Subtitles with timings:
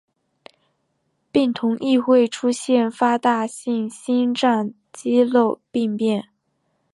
[1.31, 6.29] 病童亦会出现发大性心脏肌肉病变。